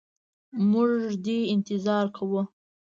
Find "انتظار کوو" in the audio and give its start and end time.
1.53-2.41